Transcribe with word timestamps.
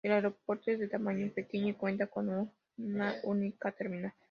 El 0.03 0.13
aeropuerto 0.13 0.71
es 0.71 0.79
de 0.79 0.87
tamaño 0.87 1.29
pequeño 1.31 1.67
y 1.69 1.73
cuenta 1.73 2.07
con 2.07 2.49
una 2.87 3.13
única 3.21 3.71
terminal. 3.71 4.13